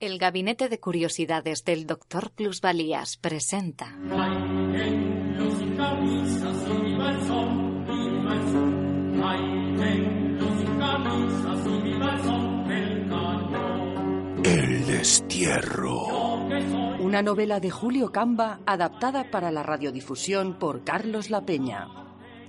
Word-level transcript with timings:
El 0.00 0.18
Gabinete 0.18 0.70
de 0.70 0.80
Curiosidades 0.80 1.62
del 1.62 1.86
Dr. 1.86 2.30
Plusvalías 2.30 3.18
presenta. 3.18 3.98
El 14.42 14.86
destierro. 14.86 16.06
Una 17.00 17.20
novela 17.20 17.60
de 17.60 17.70
Julio 17.70 18.10
Camba 18.10 18.60
adaptada 18.64 19.30
para 19.30 19.50
la 19.50 19.62
radiodifusión 19.62 20.58
por 20.58 20.82
Carlos 20.82 21.28
La 21.28 21.44
Peña. 21.44 21.99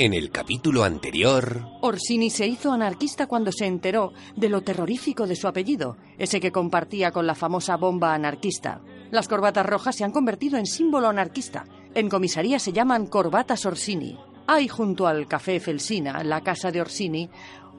En 0.01 0.15
el 0.15 0.31
capítulo 0.31 0.83
anterior... 0.83 1.63
Orsini 1.81 2.31
se 2.31 2.47
hizo 2.47 2.71
anarquista 2.71 3.27
cuando 3.27 3.51
se 3.51 3.67
enteró 3.67 4.13
de 4.35 4.49
lo 4.49 4.61
terrorífico 4.61 5.27
de 5.27 5.35
su 5.35 5.47
apellido, 5.47 5.95
ese 6.17 6.39
que 6.39 6.51
compartía 6.51 7.11
con 7.11 7.27
la 7.27 7.35
famosa 7.35 7.77
bomba 7.77 8.15
anarquista. 8.15 8.81
Las 9.11 9.27
corbatas 9.27 9.63
rojas 9.63 9.95
se 9.95 10.03
han 10.03 10.11
convertido 10.11 10.57
en 10.57 10.65
símbolo 10.65 11.07
anarquista. 11.07 11.65
En 11.93 12.09
comisaría 12.09 12.57
se 12.57 12.73
llaman 12.73 13.05
corbatas 13.05 13.67
Orsini. 13.67 14.17
Hay 14.47 14.67
junto 14.67 15.05
al 15.05 15.27
Café 15.27 15.59
Felsina, 15.59 16.23
la 16.23 16.41
casa 16.41 16.71
de 16.71 16.81
Orsini, 16.81 17.29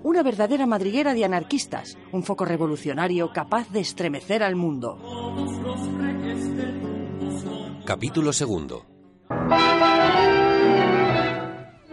una 0.05 0.23
verdadera 0.23 0.65
madriguera 0.65 1.15
de 1.15 1.25
anarquistas, 1.25 1.99
un 2.13 2.23
foco 2.23 2.45
revolucionario 2.45 3.33
capaz 3.33 3.69
de 3.71 3.81
estremecer 3.81 4.45
al 4.45 4.55
mundo. 4.55 4.97
Capítulo 7.85 8.33
segundo. 8.33 8.87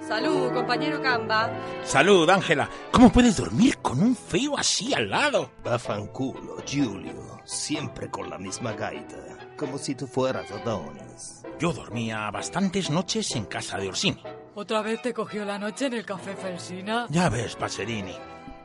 Salud, 0.09 0.51
compañero 0.51 0.99
Camba. 1.03 1.51
Salud, 1.83 2.27
Ángela. 2.27 2.67
¿Cómo 2.91 3.11
puedes 3.11 3.37
dormir 3.37 3.77
con 3.77 4.01
un 4.01 4.15
feo 4.15 4.57
así 4.57 4.91
al 4.91 5.07
lado? 5.07 5.51
Bafanculo, 5.63 6.57
Giulio. 6.65 7.39
Siempre 7.45 8.09
con 8.09 8.27
la 8.27 8.39
misma 8.39 8.73
gaita. 8.73 9.17
Como 9.55 9.77
si 9.77 9.93
tú 9.93 10.07
fueras 10.07 10.49
Adonis. 10.49 11.43
Yo 11.59 11.71
dormía 11.73 12.31
bastantes 12.31 12.89
noches 12.89 13.35
en 13.35 13.45
casa 13.45 13.77
de 13.77 13.89
Orsini. 13.89 14.23
¿Otra 14.55 14.81
vez 14.81 14.99
te 15.03 15.13
cogió 15.13 15.45
la 15.45 15.59
noche 15.59 15.85
en 15.85 15.93
el 15.93 16.05
café 16.05 16.35
Felsina? 16.35 17.05
Ya 17.11 17.29
ves, 17.29 17.55
Pacerini. 17.55 18.15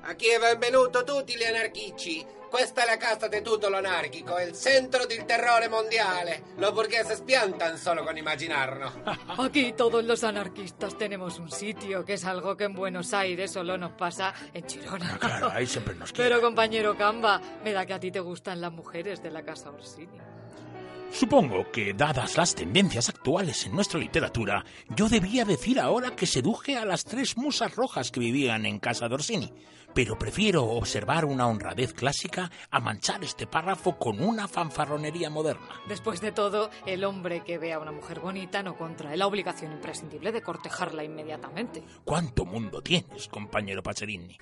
Aquí 0.06 0.26
è 0.28 0.38
benvenuto 0.38 1.04
tutti 1.04 1.36
gli 1.36 1.44
anarchici. 1.44 2.24
Questa 2.54 2.84
è 2.84 2.86
la 2.86 2.96
casa 2.96 3.26
di 3.26 3.42
tutto 3.42 3.68
l'anarchico, 3.68 4.38
il 4.38 4.52
centro 4.52 5.06
del 5.06 5.24
terrore 5.24 5.68
mondiale. 5.68 6.54
Los 6.58 6.72
burgueses 6.72 7.20
piantan 7.22 7.76
solo 7.76 8.04
con 8.04 8.16
imaginarlo. 8.16 8.92
Aquí 9.42 9.72
todos 9.72 10.04
los 10.04 10.22
anarquistas 10.22 10.96
tenemos 10.96 11.40
un 11.40 11.50
sitio, 11.50 12.04
que 12.04 12.12
es 12.12 12.24
algo 12.24 12.56
que 12.56 12.62
en 12.62 12.74
Buenos 12.74 13.12
Aires 13.12 13.50
solo 13.50 13.76
nos 13.76 13.90
pasa 13.94 14.32
en 14.52 14.64
Chirona. 14.66 15.14
Ah, 15.14 15.18
claro, 15.18 15.50
ahí 15.50 15.66
siempre 15.66 15.96
nos 15.96 16.12
queda. 16.12 16.28
Pero 16.28 16.40
compañero 16.40 16.96
Camba, 16.96 17.40
me 17.64 17.72
da 17.72 17.84
que 17.86 17.94
a 17.94 17.98
ti 17.98 18.12
te 18.12 18.20
gustan 18.20 18.60
las 18.60 18.70
mujeres 18.70 19.20
de 19.20 19.32
la 19.32 19.42
casa 19.42 19.70
Orsini. 19.70 20.20
Supongo 21.14 21.70
que, 21.70 21.94
dadas 21.94 22.36
las 22.36 22.56
tendencias 22.56 23.08
actuales 23.08 23.66
en 23.66 23.72
nuestra 23.72 24.00
literatura, 24.00 24.64
yo 24.96 25.08
debía 25.08 25.44
decir 25.44 25.78
ahora 25.78 26.16
que 26.16 26.26
seduje 26.26 26.76
a 26.76 26.84
las 26.84 27.04
tres 27.04 27.36
musas 27.36 27.76
rojas 27.76 28.10
que 28.10 28.18
vivían 28.18 28.66
en 28.66 28.80
casa 28.80 29.08
de 29.08 29.14
Orsini, 29.14 29.52
pero 29.94 30.18
prefiero 30.18 30.64
observar 30.64 31.24
una 31.24 31.46
honradez 31.46 31.92
clásica 31.92 32.50
a 32.68 32.80
manchar 32.80 33.22
este 33.22 33.46
párrafo 33.46 33.96
con 33.96 34.20
una 34.20 34.48
fanfarronería 34.48 35.30
moderna. 35.30 35.68
Después 35.86 36.20
de 36.20 36.32
todo, 36.32 36.68
el 36.84 37.04
hombre 37.04 37.44
que 37.44 37.58
ve 37.58 37.72
a 37.72 37.78
una 37.78 37.92
mujer 37.92 38.18
bonita 38.18 38.64
no 38.64 38.76
contrae 38.76 39.16
la 39.16 39.28
obligación 39.28 39.70
imprescindible 39.70 40.32
de 40.32 40.42
cortejarla 40.42 41.04
inmediatamente. 41.04 41.84
¿Cuánto 42.04 42.44
mundo 42.44 42.82
tienes, 42.82 43.28
compañero 43.28 43.84
Pacerini? 43.84 44.36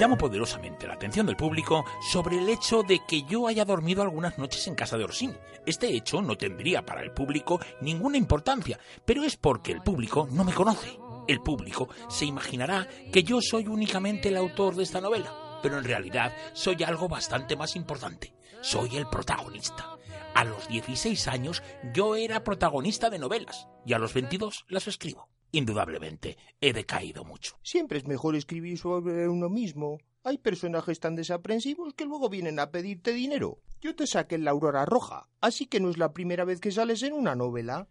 Llamo 0.00 0.16
poderosamente 0.16 0.86
la 0.86 0.94
atención 0.94 1.26
del 1.26 1.36
público 1.36 1.84
sobre 2.00 2.38
el 2.38 2.48
hecho 2.48 2.82
de 2.82 3.00
que 3.06 3.24
yo 3.24 3.46
haya 3.46 3.66
dormido 3.66 4.00
algunas 4.00 4.38
noches 4.38 4.66
en 4.66 4.74
casa 4.74 4.96
de 4.96 5.04
Orsini. 5.04 5.34
Este 5.66 5.94
hecho 5.94 6.22
no 6.22 6.38
tendría 6.38 6.86
para 6.86 7.02
el 7.02 7.12
público 7.12 7.60
ninguna 7.82 8.16
importancia, 8.16 8.80
pero 9.04 9.24
es 9.24 9.36
porque 9.36 9.72
el 9.72 9.82
público 9.82 10.26
no 10.32 10.42
me 10.42 10.54
conoce. 10.54 10.98
El 11.28 11.42
público 11.42 11.90
se 12.08 12.24
imaginará 12.24 12.88
que 13.12 13.22
yo 13.24 13.42
soy 13.42 13.66
únicamente 13.66 14.30
el 14.30 14.38
autor 14.38 14.74
de 14.74 14.84
esta 14.84 15.02
novela, 15.02 15.60
pero 15.62 15.76
en 15.76 15.84
realidad 15.84 16.34
soy 16.54 16.82
algo 16.82 17.06
bastante 17.06 17.54
más 17.54 17.76
importante. 17.76 18.32
Soy 18.62 18.96
el 18.96 19.06
protagonista. 19.06 19.98
A 20.34 20.44
los 20.44 20.66
16 20.68 21.28
años 21.28 21.62
yo 21.92 22.16
era 22.16 22.42
protagonista 22.42 23.10
de 23.10 23.18
novelas 23.18 23.68
y 23.84 23.92
a 23.92 23.98
los 23.98 24.14
22 24.14 24.64
las 24.68 24.88
escribo. 24.88 25.28
Indudablemente, 25.52 26.36
he 26.60 26.72
decaído 26.72 27.24
mucho. 27.24 27.56
Siempre 27.62 27.98
es 27.98 28.06
mejor 28.06 28.36
escribir 28.36 28.78
sobre 28.78 29.28
uno 29.28 29.48
mismo. 29.48 29.98
Hay 30.22 30.38
personajes 30.38 31.00
tan 31.00 31.16
desaprensivos 31.16 31.94
que 31.94 32.04
luego 32.04 32.28
vienen 32.28 32.60
a 32.60 32.70
pedirte 32.70 33.12
dinero. 33.12 33.58
Yo 33.80 33.96
te 33.96 34.06
saqué 34.06 34.36
en 34.36 34.44
la 34.44 34.50
aurora 34.50 34.84
roja, 34.84 35.28
así 35.40 35.66
que 35.66 35.80
no 35.80 35.90
es 35.90 35.96
la 35.96 36.12
primera 36.12 36.44
vez 36.44 36.60
que 36.60 36.70
sales 36.70 37.02
en 37.02 37.14
una 37.14 37.34
novela. 37.34 37.88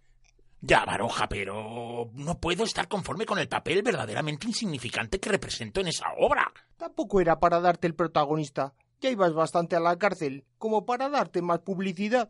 Ya, 0.61 0.83
Baroja, 0.83 1.27
pero 1.29 2.11
no 2.13 2.39
puedo 2.39 2.65
estar 2.65 2.87
conforme 2.87 3.25
con 3.25 3.39
el 3.39 3.47
papel 3.47 3.81
verdaderamente 3.81 4.47
insignificante 4.47 5.19
que 5.19 5.29
represento 5.29 5.79
en 5.79 5.87
esa 5.87 6.07
obra. 6.19 6.51
Tampoco 6.77 7.21
era 7.21 7.39
para 7.39 7.61
darte 7.61 7.87
el 7.87 7.95
protagonista. 7.95 8.73
Ya 8.99 9.09
ibas 9.09 9.33
bastante 9.33 9.77
a 9.77 9.79
la 9.79 9.97
cárcel, 9.97 10.45
como 10.57 10.85
para 10.85 11.07
darte 11.07 11.41
más 11.41 11.59
publicidad. 11.59 12.29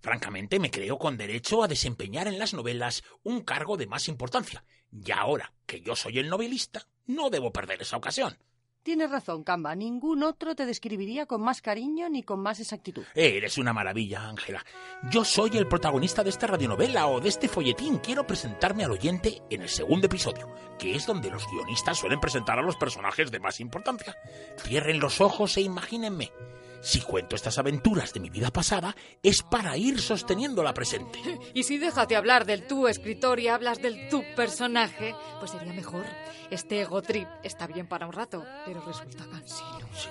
Francamente, 0.00 0.58
me 0.58 0.70
creo 0.70 0.98
con 0.98 1.16
derecho 1.16 1.62
a 1.62 1.68
desempeñar 1.68 2.26
en 2.26 2.38
las 2.38 2.54
novelas 2.54 3.02
un 3.22 3.42
cargo 3.42 3.76
de 3.76 3.86
más 3.86 4.08
importancia. 4.08 4.64
Y 4.92 5.10
ahora 5.12 5.52
que 5.66 5.80
yo 5.80 5.94
soy 5.94 6.18
el 6.18 6.28
novelista, 6.28 6.86
no 7.06 7.30
debo 7.30 7.52
perder 7.52 7.82
esa 7.82 7.96
ocasión. 7.96 8.36
Tienes 8.82 9.10
razón, 9.10 9.44
Camba. 9.44 9.74
Ningún 9.74 10.22
otro 10.22 10.54
te 10.54 10.64
describiría 10.64 11.26
con 11.26 11.42
más 11.42 11.60
cariño 11.60 12.08
ni 12.08 12.22
con 12.22 12.40
más 12.40 12.60
exactitud. 12.60 13.04
Eres 13.14 13.58
una 13.58 13.74
maravilla, 13.74 14.26
Ángela. 14.26 14.64
Yo 15.10 15.22
soy 15.22 15.50
el 15.58 15.68
protagonista 15.68 16.24
de 16.24 16.30
esta 16.30 16.46
radionovela 16.46 17.06
o 17.08 17.20
de 17.20 17.28
este 17.28 17.46
folletín. 17.46 17.98
Quiero 17.98 18.26
presentarme 18.26 18.84
al 18.84 18.92
oyente 18.92 19.42
en 19.50 19.60
el 19.60 19.68
segundo 19.68 20.06
episodio, 20.06 20.48
que 20.78 20.94
es 20.94 21.06
donde 21.06 21.30
los 21.30 21.46
guionistas 21.46 21.98
suelen 21.98 22.20
presentar 22.20 22.58
a 22.58 22.62
los 22.62 22.76
personajes 22.76 23.30
de 23.30 23.38
más 23.38 23.60
importancia. 23.60 24.16
Cierren 24.56 24.98
los 24.98 25.20
ojos 25.20 25.58
e 25.58 25.60
imagínenme. 25.60 26.32
Si 26.80 27.00
cuento 27.00 27.36
estas 27.36 27.58
aventuras 27.58 28.12
de 28.12 28.20
mi 28.20 28.30
vida 28.30 28.50
pasada, 28.50 28.96
es 29.22 29.42
para 29.42 29.76
ir 29.76 30.00
sosteniendo 30.00 30.62
la 30.62 30.74
presente. 30.74 31.18
Y 31.54 31.64
si 31.64 31.78
déjate 31.78 32.16
hablar 32.16 32.46
del 32.46 32.66
tú 32.66 32.86
escritor 32.88 33.40
y 33.40 33.48
hablas 33.48 33.82
del 33.82 34.08
tú 34.08 34.22
personaje, 34.36 35.14
pues 35.38 35.50
sería 35.50 35.72
mejor. 35.72 36.04
Este 36.50 36.80
ego 36.80 37.02
trip 37.02 37.28
está 37.42 37.66
bien 37.66 37.86
para 37.86 38.06
un 38.06 38.12
rato, 38.12 38.44
pero 38.64 38.82
resulta 38.84 39.24
cansino. 39.26 39.88
Sí. 39.94 40.08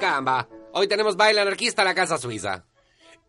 Camba, 0.00 0.48
hoy 0.72 0.88
tenemos 0.88 1.16
baile 1.16 1.40
anarquista 1.40 1.82
en 1.82 1.88
la 1.88 1.94
casa 1.94 2.18
suiza. 2.18 2.64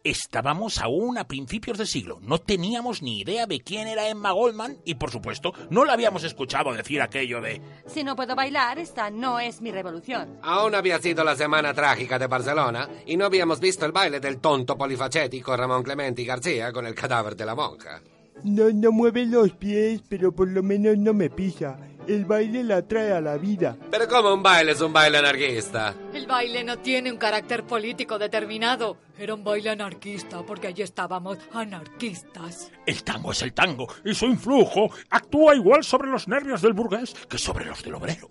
Estábamos 0.07 0.77
aún 0.77 1.17
a 1.17 1.27
principios 1.27 1.77
de 1.77 1.85
siglo, 1.85 2.19
no 2.21 2.37
teníamos 2.39 3.01
ni 3.01 3.19
idea 3.19 3.45
de 3.45 3.59
quién 3.59 3.89
era 3.89 4.07
Emma 4.07 4.31
Goldman 4.31 4.77
y, 4.85 4.95
por 4.95 5.11
supuesto, 5.11 5.51
no 5.69 5.83
la 5.83 5.91
habíamos 5.91 6.23
escuchado 6.23 6.73
decir 6.73 7.01
aquello 7.01 7.41
de 7.41 7.61
Si 7.87 8.05
no 8.05 8.15
puedo 8.15 8.33
bailar, 8.33 8.79
esta 8.79 9.09
no 9.09 9.37
es 9.37 9.59
mi 9.59 9.69
revolución. 9.69 10.39
Aún 10.43 10.75
había 10.75 10.99
sido 10.99 11.25
la 11.25 11.35
semana 11.35 11.73
trágica 11.73 12.17
de 12.17 12.27
Barcelona 12.27 12.87
y 13.05 13.17
no 13.17 13.25
habíamos 13.25 13.59
visto 13.59 13.85
el 13.85 13.91
baile 13.91 14.21
del 14.21 14.37
tonto 14.37 14.77
polifacético 14.77 15.57
Ramón 15.57 15.83
Clemente 15.83 16.23
García 16.23 16.71
con 16.71 16.87
el 16.87 16.95
cadáver 16.95 17.35
de 17.35 17.45
la 17.45 17.55
monja. 17.55 18.01
No, 18.45 18.69
no 18.71 18.93
mueve 18.93 19.25
los 19.25 19.51
pies, 19.51 20.01
pero 20.07 20.31
por 20.31 20.47
lo 20.47 20.63
menos 20.63 20.97
no 20.97 21.13
me 21.13 21.29
pisa. 21.29 21.77
El 22.07 22.23
baile 22.23 22.63
la 22.63 22.87
trae 22.87 23.11
a 23.11 23.19
la 23.19 23.37
vida. 23.37 23.75
Pero 23.91 24.07
como 24.07 24.33
un 24.33 24.41
baile 24.41 24.71
es 24.71 24.79
un 24.79 24.93
baile 24.93 25.17
anarquista. 25.17 25.93
El 26.13 26.25
baile 26.25 26.63
no 26.63 26.79
tiene 26.79 27.11
un 27.11 27.17
carácter 27.17 27.63
político 27.63 28.17
determinado. 28.17 28.97
Era 29.17 29.33
un 29.33 29.43
baile 29.43 29.71
anarquista 29.71 30.41
porque 30.43 30.67
allí 30.67 30.83
estábamos 30.83 31.37
anarquistas. 31.53 32.71
El 32.85 33.03
tango 33.03 33.33
es 33.33 33.41
el 33.41 33.53
tango 33.53 33.87
y 34.05 34.13
su 34.13 34.25
influjo 34.25 34.89
actúa 35.09 35.55
igual 35.55 35.83
sobre 35.83 36.09
los 36.09 36.29
nervios 36.29 36.61
del 36.61 36.73
burgués 36.73 37.13
que 37.29 37.37
sobre 37.37 37.65
los 37.65 37.83
del 37.83 37.95
obrero. 37.95 38.29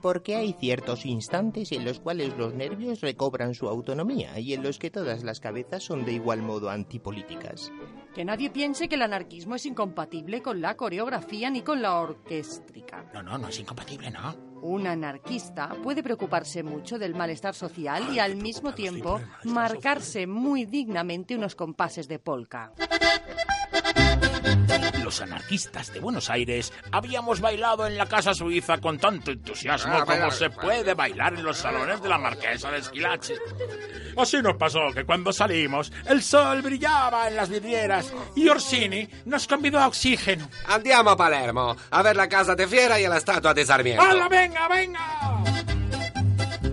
Porque 0.00 0.36
hay 0.36 0.54
ciertos 0.54 1.04
instantes 1.04 1.72
en 1.72 1.84
los 1.84 2.00
cuales 2.00 2.36
los 2.38 2.54
nervios 2.54 3.00
recobran 3.00 3.54
su 3.54 3.68
autonomía 3.68 4.38
y 4.38 4.54
en 4.54 4.62
los 4.62 4.78
que 4.78 4.90
todas 4.90 5.24
las 5.24 5.40
cabezas 5.40 5.82
son 5.82 6.04
de 6.04 6.12
igual 6.12 6.42
modo 6.42 6.70
antipolíticas. 6.70 7.70
Que 8.14 8.24
nadie 8.24 8.48
piense 8.48 8.88
que 8.88 8.94
el 8.94 9.02
anarquismo 9.02 9.56
es 9.56 9.66
incompatible 9.66 10.40
con 10.40 10.60
la 10.60 10.76
coreografía 10.76 11.50
ni 11.50 11.62
con 11.62 11.82
la 11.82 11.98
orquéstrica. 12.00 13.10
No, 13.12 13.22
no, 13.22 13.36
no 13.36 13.48
es 13.48 13.58
incompatible, 13.58 14.10
¿no? 14.10 14.34
Un 14.62 14.86
anarquista 14.86 15.76
puede 15.82 16.02
preocuparse 16.02 16.62
mucho 16.62 16.98
del 16.98 17.14
malestar 17.14 17.54
social 17.54 18.14
y 18.14 18.18
al 18.18 18.36
mismo 18.36 18.72
tiempo 18.72 19.20
marcarse 19.44 20.26
muy 20.26 20.64
dignamente 20.64 21.36
unos 21.36 21.54
compases 21.54 22.08
de 22.08 22.18
polka. 22.18 22.72
Los 25.02 25.20
anarquistas 25.20 25.92
de 25.92 26.00
Buenos 26.00 26.30
Aires 26.30 26.72
habíamos 26.90 27.40
bailado 27.40 27.86
en 27.86 27.96
la 27.98 28.06
casa 28.06 28.32
suiza 28.32 28.78
con 28.78 28.98
tanto 28.98 29.30
entusiasmo 29.30 29.94
Ah, 29.94 30.04
como 30.06 30.30
se 30.30 30.48
puede 30.50 30.94
bailar 30.94 31.34
en 31.34 31.44
los 31.44 31.58
salones 31.58 32.00
de 32.02 32.08
la 32.08 32.18
marquesa 32.18 32.70
de 32.70 32.78
Esquilache. 32.78 33.34
Así 34.16 34.40
nos 34.42 34.56
pasó 34.56 34.80
que 34.94 35.04
cuando 35.04 35.32
salimos 35.32 35.92
el 36.06 36.22
sol 36.22 36.62
brillaba 36.62 37.28
en 37.28 37.36
las 37.36 37.48
vidrieras 37.50 38.12
y 38.34 38.48
Orsini 38.48 39.08
nos 39.26 39.46
convidó 39.46 39.78
a 39.78 39.88
oxígeno. 39.88 40.48
Andiamo 40.66 41.10
a 41.10 41.16
Palermo 41.16 41.76
a 41.90 42.02
ver 42.02 42.16
la 42.16 42.28
casa 42.28 42.54
de 42.54 42.66
Fiera 42.66 42.98
y 42.98 43.06
la 43.06 43.18
estatua 43.18 43.52
de 43.52 43.64
Sarmiento. 43.66 44.02
¡Hala, 44.02 44.28
venga, 44.28 44.68
venga! 44.68 45.33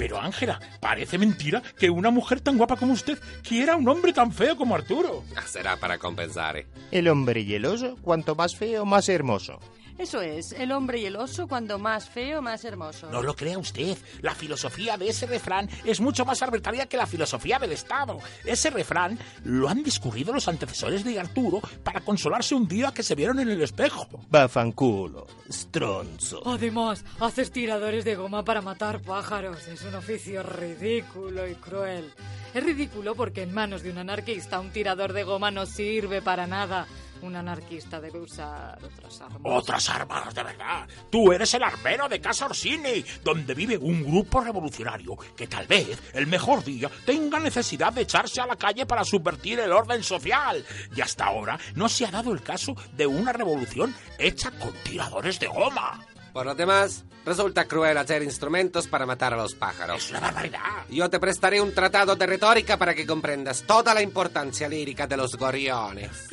Pero 0.01 0.19
Ángela, 0.19 0.59
parece 0.80 1.19
mentira 1.19 1.62
que 1.77 1.92
una 1.92 2.09
mujer 2.09 2.42
tan 2.42 2.57
guapa 2.57 2.75
como 2.75 2.94
usted 2.94 3.19
quiera 3.48 3.74
a 3.74 3.75
un 3.75 3.88
hombre 3.88 4.12
tan 4.12 4.31
feo 4.31 4.57
como 4.57 4.74
Arturo. 4.74 5.24
Ah, 5.36 5.44
Será 5.45 5.77
para 5.77 6.00
compensar. 6.00 6.65
El 6.89 7.07
hombre 7.07 7.42
y 7.42 7.53
el 7.53 7.65
oso, 7.68 7.98
cuanto 8.01 8.33
más 8.33 8.56
feo, 8.56 8.83
más 8.83 9.09
hermoso. 9.09 9.59
Eso 9.98 10.22
es, 10.22 10.52
el 10.54 10.72
hombre 10.72 11.00
y 11.00 11.06
el 11.06 11.16
oso, 11.16 11.48
cuando 11.48 11.78
más 11.78 12.10
feo, 12.10 12.42
más 12.42 12.64
hermoso. 12.66 13.10
No 13.12 13.22
lo 13.22 13.36
crea 13.36 13.58
usted. 13.58 13.98
La 14.22 14.34
filosofía 14.34 14.98
de 14.98 15.10
ese 15.10 15.26
refrán 15.26 15.70
es 15.84 16.00
mucho 16.00 16.26
más 16.26 16.42
arbitraria 16.42 16.88
que 16.88 16.98
la 16.98 17.06
filosofía 17.06 17.60
del 17.60 17.72
Estado. 17.72 18.18
Ese 18.46 18.70
refrán 18.70 19.18
lo 19.44 19.70
han 19.70 19.84
discurrido 19.84 20.34
los 20.34 20.48
antecesores 20.48 21.04
de 21.04 21.20
Arturo 21.20 21.62
para 21.84 22.02
consolarse 22.02 22.56
un 22.56 22.68
día 22.68 22.92
que 22.94 23.04
se 23.04 23.16
vieron 23.16 23.40
en 23.40 23.50
el 23.50 23.62
espejo. 23.62 24.08
Bafanculo, 24.30 25.28
stronzo. 25.52 26.42
Además, 26.46 27.04
haces 27.20 27.52
tiradores 27.52 28.06
de 28.06 28.16
goma 28.16 28.44
para 28.44 28.62
matar 28.62 29.02
pájaros. 29.02 29.68
Es 29.68 29.84
un 29.84 29.96
oficio 29.96 30.44
ridículo 30.44 31.48
y 31.48 31.56
cruel. 31.56 32.12
Es 32.53 32.63
ridículo 32.63 33.15
porque 33.15 33.44
en 33.44 33.53
manos 33.53 33.81
de 33.81 33.92
un 33.92 33.98
anarquista 33.98 34.59
un 34.59 34.71
tirador 34.71 35.13
de 35.13 35.24
goma 35.24 35.51
no 35.51 35.65
sirve 35.65 36.21
para 36.21 36.48
nada. 36.48 36.86
Un 37.21 37.36
anarquista 37.36 38.01
debe 38.01 38.19
usar 38.19 38.80
otras 38.83 39.21
armas. 39.21 39.42
Otras 39.44 39.89
armas, 39.89 40.33
de 40.33 40.44
verdad. 40.44 40.88
Tú 41.09 41.31
eres 41.31 41.53
el 41.53 41.63
armero 41.63 42.09
de 42.09 42.19
Casa 42.19 42.48
Orsini, 42.48 43.06
donde 43.24 43.53
vive 43.53 43.77
un 43.77 44.03
grupo 44.03 44.42
revolucionario 44.42 45.15
que 45.38 45.48
tal 45.48 45.68
vez 45.68 45.98
el 46.13 46.25
mejor 46.25 46.63
día 46.63 46.89
tenga 47.06 47.39
necesidad 47.39 47.94
de 47.94 48.01
echarse 48.01 48.42
a 48.42 48.48
la 48.48 48.56
calle 48.56 48.88
para 48.88 49.06
subvertir 49.06 49.59
el 49.59 49.71
orden 49.71 50.03
social. 50.03 50.65
Y 50.95 51.01
hasta 51.01 51.25
ahora 51.25 51.59
no 51.75 51.88
se 51.88 52.06
ha 52.06 52.12
dado 52.12 52.33
el 52.33 52.42
caso 52.42 52.75
de 52.98 53.06
una 53.06 53.31
revolución 53.31 53.95
hecha 54.18 54.51
con 54.51 54.74
tiradores 54.83 55.39
de 55.39 55.48
goma. 55.48 56.03
Por 56.33 56.45
lo 56.45 56.56
demás, 56.56 57.04
resulta 57.25 57.66
cruel 57.66 57.98
hacer 57.98 58.24
instrumentos 58.24 58.88
para 58.88 59.06
matar 59.06 59.33
a 59.33 59.38
los 59.38 59.56
pájaros. 59.56 60.06
Es 60.06 60.12
una 60.12 60.19
barbaridad. 60.22 60.60
Yo 60.89 61.10
te 61.10 61.19
prestaré 61.19 61.62
un 61.62 61.74
tratado 61.74 62.16
de 62.16 62.25
retórica 62.25 62.78
para 62.78 62.94
que 62.94 63.06
comprendas 63.06 63.63
toda 63.63 63.94
la 63.94 64.01
importancia 64.01 64.68
lírica 64.69 65.07
de 65.07 65.18
los 65.18 65.36
gorriones. 65.36 66.30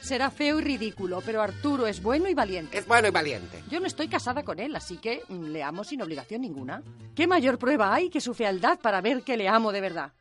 Será 0.00 0.30
feo 0.30 0.58
y 0.58 0.62
ridículo, 0.62 1.20
pero 1.24 1.42
Arturo 1.42 1.86
es 1.86 2.02
bueno 2.02 2.28
y 2.28 2.34
valiente. 2.34 2.78
Es 2.78 2.86
bueno 2.86 3.08
y 3.08 3.10
valiente. 3.10 3.62
Yo 3.68 3.78
no 3.78 3.86
estoy 3.86 4.08
casada 4.08 4.42
con 4.42 4.58
él, 4.58 4.74
así 4.74 4.96
que 4.96 5.22
mm, 5.28 5.48
le 5.48 5.62
amo 5.62 5.84
sin 5.84 6.00
obligación 6.00 6.40
ninguna. 6.40 6.82
¿Qué 7.14 7.26
mayor 7.26 7.58
prueba 7.58 7.92
hay 7.92 8.08
que 8.08 8.22
su 8.22 8.32
fealdad 8.32 8.78
para 8.80 9.02
ver 9.02 9.22
que 9.22 9.36
le 9.36 9.48
amo 9.48 9.70
de 9.70 9.82
verdad? 9.82 10.14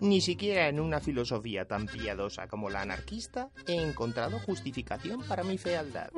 Ni 0.00 0.22
siquiera 0.22 0.68
en 0.68 0.80
una 0.80 1.00
filosofía 1.00 1.66
tan 1.66 1.86
piadosa 1.86 2.48
como 2.48 2.70
la 2.70 2.82
anarquista 2.82 3.50
he 3.66 3.74
encontrado 3.74 4.38
justificación 4.38 5.22
para 5.24 5.42
mi 5.42 5.58
fealdad. 5.58 6.08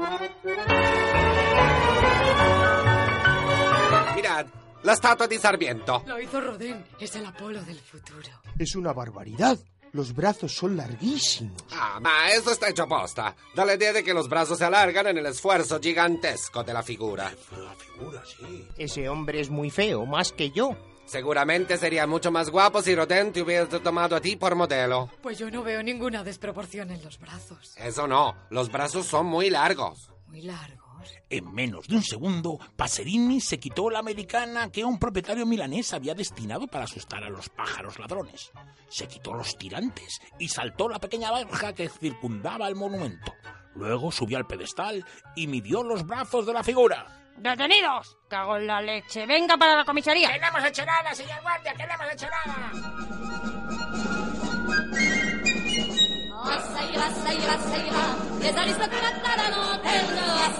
La 4.88 4.94
estatua 4.94 5.29
de 5.29 5.38
Sarmiento. 5.38 6.02
Lo 6.06 6.19
hizo 6.19 6.40
Rodin. 6.40 6.82
Es 6.99 7.14
el 7.14 7.26
Apolo 7.26 7.62
del 7.62 7.79
futuro. 7.79 8.31
Es 8.58 8.75
una 8.75 8.94
barbaridad. 8.94 9.58
Los 9.93 10.14
brazos 10.14 10.55
son 10.55 10.79
larguísimos. 10.79 11.62
Ah, 11.73 11.99
ma 12.00 12.31
eso 12.31 12.52
está 12.52 12.70
hecho 12.70 12.88
posta. 12.88 13.37
Da 13.55 13.67
la 13.67 13.75
idea 13.75 13.93
de 13.93 14.02
que 14.02 14.14
los 14.14 14.31
brazos 14.31 14.56
se 14.56 14.64
alargan 14.64 15.08
en 15.08 15.19
el 15.19 15.26
esfuerzo 15.26 15.79
gigantesco 15.79 16.64
de 16.64 16.73
la 16.73 16.82
figura. 16.82 17.31
La 17.52 17.75
figura, 17.75 18.23
sí. 18.25 18.67
Ese 18.79 19.11
hombre 19.11 19.40
es 19.40 19.50
muy 19.50 19.69
feo, 19.69 20.06
más 20.06 20.32
que 20.32 20.52
yo. 20.52 20.75
Seguramente 21.05 21.76
sería 21.76 22.06
mucho 22.06 22.31
más 22.31 22.49
guapo 22.49 22.81
si 22.81 22.94
Rodin 22.94 23.31
te 23.31 23.43
hubiera 23.43 23.67
tomado 23.67 24.17
a 24.17 24.23
ti 24.23 24.37
por 24.37 24.55
modelo. 24.55 25.11
Pues 25.20 25.37
yo 25.38 25.50
no 25.50 25.62
veo 25.62 25.82
ninguna 25.82 26.25
desproporción 26.25 26.90
en 26.93 27.05
los 27.05 27.19
brazos. 27.19 27.75
Eso 27.76 28.08
no, 28.08 28.35
los 28.49 28.73
brazos 28.73 29.05
son 29.05 29.26
muy 29.26 29.50
largos. 29.50 30.11
Muy 30.29 30.40
largos. 30.40 30.88
En 31.31 31.53
menos 31.53 31.87
de 31.89 31.97
un 31.97 32.03
segundo, 32.03 32.59
Paserini 32.77 33.41
se 33.41 33.59
quitó 33.59 33.91
la 33.91 33.99
americana 33.99 34.71
que 34.71 34.85
un 34.85 34.99
propietario 34.99 35.47
milanés 35.47 35.93
había 35.93 36.15
destinado 36.15 36.67
para 36.67 36.85
asustar 36.85 37.25
a 37.25 37.31
los 37.31 37.49
pájaros 37.49 37.99
ladrones. 37.99 38.50
Se 38.89 39.06
quitó 39.06 39.35
los 39.35 39.56
tirantes 39.56 40.21
y 40.39 40.49
saltó 40.49 40.89
la 40.89 40.99
pequeña 40.99 41.33
verja 41.33 41.75
que 41.75 41.89
circundaba 41.89 42.69
el 42.69 42.77
monumento. 42.77 43.35
Luego 43.75 44.11
subió 44.11 44.39
al 44.39 44.47
pedestal 44.47 45.05
y 45.37 45.47
midió 45.47 45.83
los 45.83 46.06
brazos 46.06 46.47
de 46.47 46.53
la 46.53 46.65
figura. 46.65 47.06
¡Detenidos! 47.37 48.17
¡Cago 48.29 48.56
en 48.56 48.67
la 48.67 48.83
leche! 48.83 49.25
¡Venga 49.27 49.56
para 49.56 49.77
la 49.77 49.85
comisaría! 49.85 50.33
¡Que 50.33 50.41
no 50.41 50.49
hemos 50.49 50.65
hecho 50.65 50.85
nada, 50.85 51.15
señor 51.15 51.41
guardia! 51.43 51.73
¡Que 51.75 51.87
no 51.87 51.95
hemos 51.95 52.12
hecho 52.12 52.27
nada! 52.27 52.73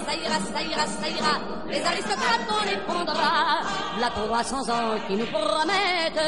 Ça 0.09 0.15
ira, 0.15 0.39
ça 0.39 0.61
ira, 0.63 0.87
ça 0.87 1.07
ira, 1.07 1.39
les 1.69 1.83
aristocrates 1.83 2.49
on 2.49 2.65
les 2.65 2.77
prendra. 2.77 3.61
La 3.99 4.09
300 4.09 4.69
ans 4.69 4.97
qui 5.07 5.13
nous 5.13 5.27
promettent 5.27 6.19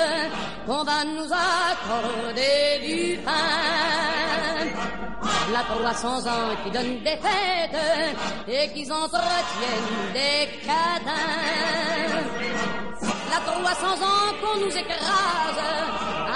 qu'on 0.68 0.84
va 0.84 1.04
nous 1.04 1.26
accorder 1.34 2.80
du 2.86 3.18
pain. 3.26 3.32
La 5.52 5.64
300 5.64 6.28
ans 6.28 6.56
qui 6.64 6.70
donnent 6.70 7.00
des 7.00 7.18
fêtes 7.18 8.48
et 8.48 8.70
qui 8.72 8.92
entretiennent 8.92 10.14
des 10.14 10.48
cadins. 10.64 11.42
La 13.32 13.40
300 13.40 13.88
ans 14.04 14.34
qu'on 14.42 14.60
nous 14.60 14.78
écrase, 14.78 15.62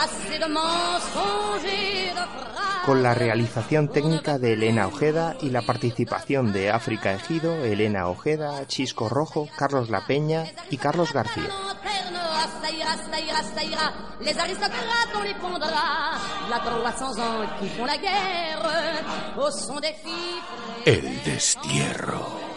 assez 0.02 0.40
de 0.40 0.46
mensonges 0.46 1.66
et 1.66 2.10
de 2.12 2.16
phrases. 2.16 2.86
Con 2.86 3.04
la 3.04 3.14
realización 3.14 3.90
técnica 3.90 4.38
de 4.38 4.54
Elena 4.54 4.88
Ojeda 4.88 5.36
y 5.42 5.50
la 5.50 5.64
participación 5.64 6.54
de 6.54 6.72
África 6.72 7.14
Ejido, 7.14 7.66
Elena 7.66 8.08
Ojeda, 8.08 8.66
Chisco 8.68 9.10
Rojo, 9.10 9.50
Carlos 9.58 9.90
La 9.90 10.06
Peña 10.08 10.46
y 10.70 10.78
Carlos 10.78 11.12
García. 11.12 11.50
lanterne, 11.50 12.18
ça 12.62 12.72
ira, 12.72 12.96
ça 12.96 13.20
ira, 13.20 13.44
ça 13.44 13.64
ira. 13.64 13.94
Les 14.22 14.38
aristocrates, 14.38 15.16
on 15.16 15.24
les 15.24 15.36
pondra. 15.36 16.14
La 16.50 16.60
300 16.60 17.20
ans 17.20 17.46
qui 17.60 17.68
font 17.70 17.86
la 17.86 17.98
guerre 17.98 19.36
au 19.38 19.52
son 19.52 19.80
des 19.80 19.94
filles. 20.04 20.42
El 20.86 21.24
destierro. 21.24 22.55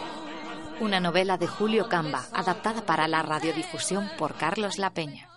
Una 0.81 1.01
novela 1.01 1.37
de 1.37 1.45
Julio 1.45 1.89
Camba, 1.89 2.23
adaptada 2.31 2.85
para 2.85 3.09
la 3.09 3.21
radiodifusión 3.21 4.07
por 4.17 4.35
Carlos 4.35 4.77
La 4.77 4.93
Peña. 4.93 5.27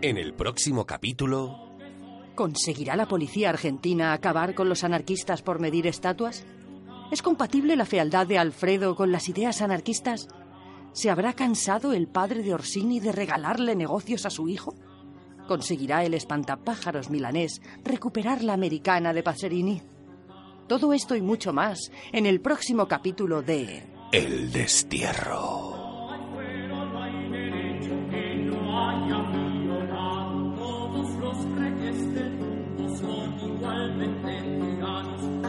En 0.00 0.16
el 0.16 0.34
próximo 0.34 0.86
capítulo... 0.86 1.66
¿Conseguirá 2.36 2.94
la 2.94 3.08
policía 3.08 3.50
argentina 3.50 4.12
acabar 4.12 4.54
con 4.54 4.68
los 4.68 4.84
anarquistas 4.84 5.42
por 5.42 5.58
medir 5.58 5.88
estatuas? 5.88 6.46
¿Es 7.10 7.20
compatible 7.20 7.74
la 7.74 7.84
fealdad 7.84 8.28
de 8.28 8.38
Alfredo 8.38 8.94
con 8.94 9.10
las 9.10 9.28
ideas 9.28 9.60
anarquistas? 9.60 10.28
¿Se 10.96 11.10
habrá 11.10 11.34
cansado 11.34 11.92
el 11.92 12.08
padre 12.08 12.42
de 12.42 12.54
Orsini 12.54 13.00
de 13.00 13.12
regalarle 13.12 13.76
negocios 13.76 14.24
a 14.24 14.30
su 14.30 14.48
hijo? 14.48 14.74
¿Conseguirá 15.46 16.02
el 16.06 16.14
espantapájaros 16.14 17.10
milanés 17.10 17.60
recuperar 17.84 18.42
la 18.42 18.54
americana 18.54 19.12
de 19.12 19.22
Paserini? 19.22 19.82
Todo 20.66 20.94
esto 20.94 21.14
y 21.14 21.20
mucho 21.20 21.52
más 21.52 21.92
en 22.12 22.24
el 22.24 22.40
próximo 22.40 22.88
capítulo 22.88 23.42
de 23.42 23.84
El 24.10 24.50
destierro. 24.50 25.76
Todos 26.56 27.44
ellos 27.68 28.06
la 33.60 33.84
porfía, 33.92 34.40
los 34.40 34.60
tiranos 34.60 35.45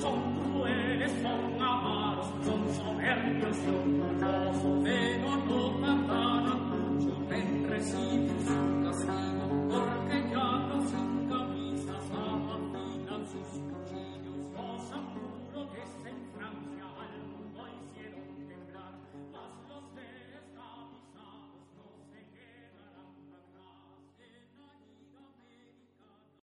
son 0.00 0.20
crueles, 0.52 1.12
son 1.22 1.62
amaros, 1.62 2.26
son 2.44 2.60
soberbios 2.74 3.56
y 3.56 3.68
orgullosos. 3.68 4.45